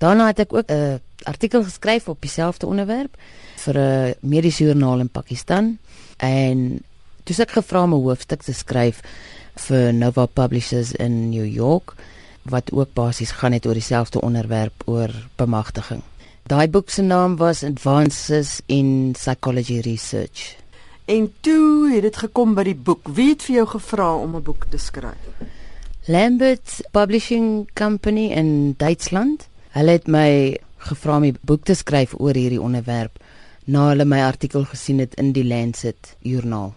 [0.00, 3.16] Daarna het ek ook 'n artikel geskryf op dieselfde onderwerp
[3.56, 5.78] vir 'n mediese joernaal in Pakistan
[6.16, 6.82] en
[7.24, 9.00] toe ek gevra om 'n hoofstuk te skryf
[9.54, 11.94] vir Nova Publishers in New York
[12.42, 16.02] wat ook basies gaan net oor dieselfde onderwerp oor bemagtiging.
[16.42, 20.56] Daai boek se naam was Advances in Psychology Research.
[21.04, 23.08] En toe het dit gekom by die boek.
[23.08, 25.28] Wie het vir jou gevra om 'n boek te skryf?
[26.04, 29.49] Lambert Publishing Company in Duitsland.
[29.76, 30.58] Hulle het my
[30.88, 33.18] gevra om 'n boek te skryf oor hierdie onderwerp
[33.66, 36.74] na hulle my artikel gesien het in die Lancet joernaal.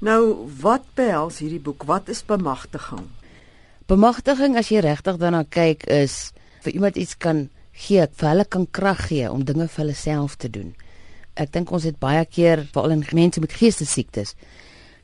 [0.00, 1.82] Nou, wat behels hierdie boek?
[1.82, 3.06] Wat is bemagtiging?
[3.86, 8.66] Bemagtiging as jy regtig daarna kyk is vir iemand iets kan gee, vir hulle kan
[8.70, 10.74] krag gee om dinge vir hulle self te doen.
[11.34, 14.34] Ek dink ons het baie keer veral in mense met geestesiektes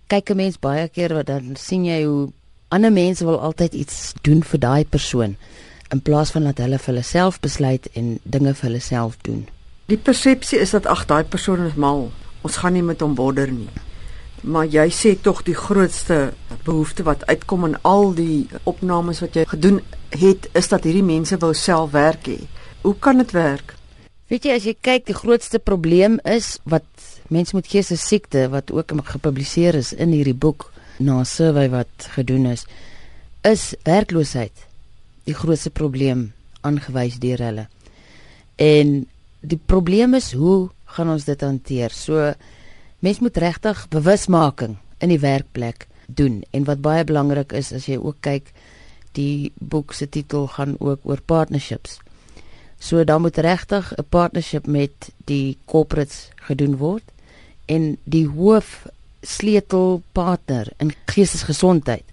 [0.07, 2.33] kyk 'n mens baie keer wat dan sien jy hoe
[2.69, 5.37] ander mense wil altyd iets doen vir daai persoon
[5.95, 9.47] in plaas van dat hulle vir hulle self besluit en dinge vir hulle self doen.
[9.87, 12.09] Die persepsie is dat ag daai persoon is mal.
[12.43, 13.69] Ons gaan nie met hom border nie.
[14.43, 16.33] Maar jy sê tog die grootste
[16.67, 19.81] behoefte wat uitkom in al die opnames wat jy gedoen
[20.11, 22.41] het is dat hierdie mense wou self werk hê.
[22.83, 23.75] Hoe kan dit werk?
[24.31, 26.87] Weet jy as jy kyk die grootste probleem is wat
[27.31, 32.47] mense met geestesiekte wat ook gepubliseer is in hierdie boek na 'n survey wat gedoen
[32.47, 32.67] is
[33.43, 34.67] is werkloosheid
[35.27, 36.31] die grootste probleem
[36.67, 37.67] aangewys deur hulle.
[38.57, 39.03] En
[39.41, 41.93] die probleem is hoe gaan ons dit hanteer?
[41.93, 42.33] So
[43.05, 46.43] mens moet regtig bewusmaking in die werkplek doen.
[46.51, 48.53] En wat baie belangrik is as jy ook kyk
[49.17, 51.99] die boek se titel gaan ook oor partnerships.
[52.79, 57.05] So dan moet regtig 'n partnership met die corporates gedoen word
[57.67, 58.87] en die hoof
[59.23, 62.05] sleutelpartner in geestesgesondheid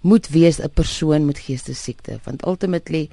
[0.00, 3.08] moet wees 'n persoon met geestesiekte want ultimately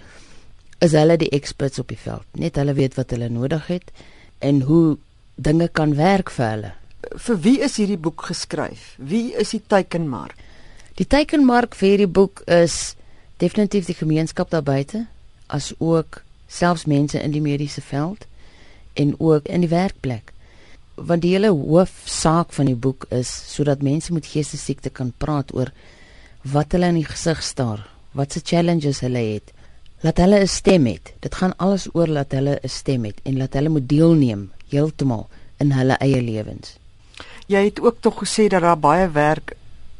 [0.79, 2.25] is hulle die experts op die veld.
[2.31, 3.91] Net hulle weet wat hulle nodig het
[4.39, 4.97] en hoe
[5.35, 6.71] dinge kan werk vir hulle.
[7.15, 8.93] Vir wie is hierdie boek geskryf?
[8.97, 10.35] Wie is die teikenmark?
[10.97, 12.95] Die teikenmark vir hierdie boek is
[13.37, 15.05] definitief die gemeenskap daar buite
[15.47, 18.25] as ook selfs mense in die mediese veld
[18.97, 20.33] en ook in die werkplek.
[20.95, 25.71] Want die hele hoofsaak van die boek is sodat mense met geestesiekte kan praat oor
[26.51, 27.81] wat hulle in die gesig staar,
[28.17, 29.53] wat se challenges hulle het.
[30.05, 30.97] Laat hulle 'n stem hê.
[31.19, 35.27] Dit gaan alles oor dat hulle 'n stem het en laat hulle moet deelneem heeltemal
[35.59, 36.77] in hulle eie lewens.
[37.47, 39.55] Jy het ook tog gesê dat daar baie werk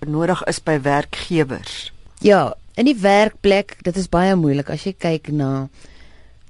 [0.05, 1.91] nodig is by werkgewers.
[2.19, 5.69] Ja, in die werkplek, dit is baie moeilik as jy kyk na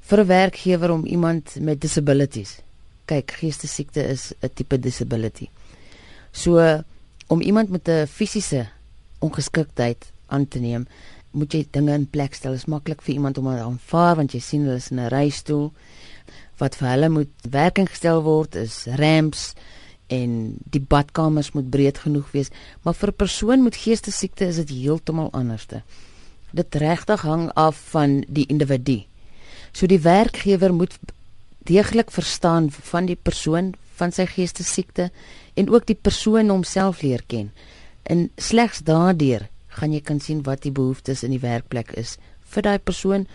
[0.01, 2.59] vir 'n werkgewer om iemand met disabilities.
[3.05, 5.47] Kyk, geestesiekte is 'n tipe disability.
[6.31, 6.83] So
[7.27, 8.67] om iemand met 'n fisiese
[9.19, 10.88] ongeskiktheid aan te neem,
[11.31, 12.55] moet jy dinge in plek stel.
[12.55, 15.72] Dit is maklik vir iemand om aanvaar want jy sien hulle is in 'n reistool.
[16.57, 19.53] Wat vir hulle moet werking gestel word is ramps
[20.07, 22.50] en die badkamers moet breed genoeg wees,
[22.83, 25.83] maar vir 'n persoon met geestesiekte is dit heeltemal anderste.
[26.53, 29.06] Dit regtig hang af van die individu.
[29.72, 30.97] So die werkgewer moet
[31.59, 35.11] deeglik verstaan van die persoon van sy geestesiekte
[35.53, 37.51] en ook die persoon homself leer ken.
[38.07, 39.47] En slegs daardeur
[39.78, 42.16] gaan jy kan sien wat die behoeftes in die werkplek is
[42.53, 43.28] vir daai persoon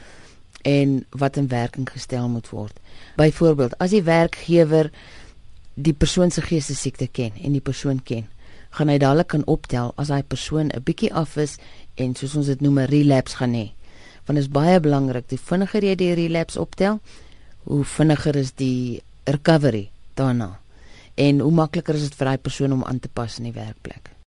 [0.69, 2.79] en wat in werking gestel moet word.
[3.19, 4.91] Byvoorbeeld, as die werkgewer
[5.75, 8.27] die persoon se geestesiekte ken en die persoon ken,
[8.73, 11.59] gaan hy dadelik kan optel as daai persoon 'n bietjie af is
[11.97, 13.73] en soos ons dit noem 'n relapse gaan hê.
[14.25, 17.01] Want dit is baie belangrik, die vinniger jy die relapse optel,
[17.65, 20.59] hoe vinniger is die recovery daarna.
[21.15, 24.12] En hoe makliker is dit vir daai persoon om aan te pas in die werkplek.